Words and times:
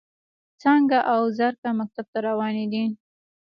څانګه 0.61 0.99
او 1.13 1.21
زرکه 1.37 1.69
مکتب 1.79 2.05
ته 2.13 2.19
روانې 2.27 2.65
دي. 2.73 2.83